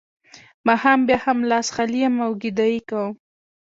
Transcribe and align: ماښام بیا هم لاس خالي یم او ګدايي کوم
ماښام 0.67 0.99
بیا 1.07 1.17
هم 1.25 1.37
لاس 1.49 1.67
خالي 1.75 1.99
یم 2.05 2.15
او 2.25 2.31
ګدايي 2.41 2.79
کوم 2.89 3.13